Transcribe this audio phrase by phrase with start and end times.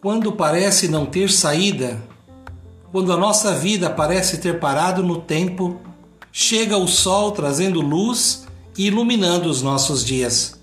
[0.00, 2.00] Quando parece não ter saída,
[2.92, 5.80] quando a nossa vida parece ter parado no tempo,
[6.30, 10.56] chega o sol trazendo luz e iluminando os nossos dias.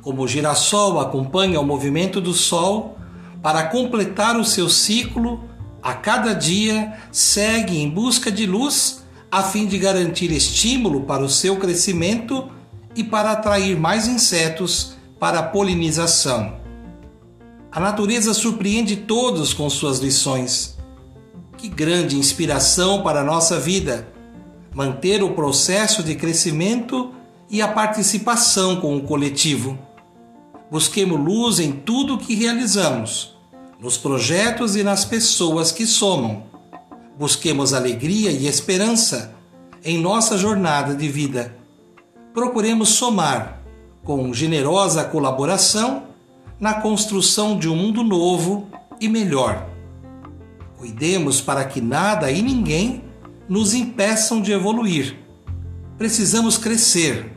[0.00, 2.96] Como o girassol acompanha o movimento do sol,
[3.42, 5.44] para completar o seu ciclo,
[5.82, 11.28] a cada dia segue em busca de luz a fim de garantir estímulo para o
[11.28, 12.48] seu crescimento
[12.96, 16.66] e para atrair mais insetos para a polinização.
[17.78, 20.76] A natureza surpreende todos com suas lições.
[21.56, 24.08] Que grande inspiração para a nossa vida!
[24.74, 27.14] Manter o processo de crescimento
[27.48, 29.78] e a participação com o coletivo.
[30.68, 33.36] Busquemos luz em tudo o que realizamos,
[33.78, 36.46] nos projetos e nas pessoas que somam.
[37.16, 39.36] Busquemos alegria e esperança
[39.84, 41.56] em nossa jornada de vida.
[42.34, 43.62] Procuremos somar,
[44.02, 46.07] com generosa colaboração,
[46.60, 48.68] na construção de um mundo novo
[49.00, 49.68] e melhor.
[50.76, 53.04] Cuidemos para que nada e ninguém
[53.48, 55.16] nos impeçam de evoluir.
[55.96, 57.32] Precisamos crescer.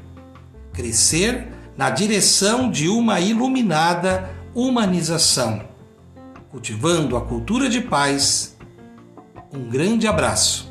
[0.73, 5.63] Crescer na direção de uma iluminada humanização,
[6.51, 8.55] cultivando a cultura de paz.
[9.53, 10.70] Um grande abraço.